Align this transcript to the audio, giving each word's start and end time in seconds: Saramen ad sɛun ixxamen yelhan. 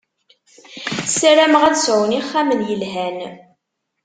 Saramen 1.19 1.63
ad 1.69 1.75
sɛun 1.79 2.17
ixxamen 2.21 2.65
yelhan. 2.69 3.19